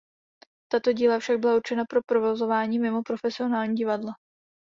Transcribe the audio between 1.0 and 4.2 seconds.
však byla určena pro provozování mimo profesionální divadla.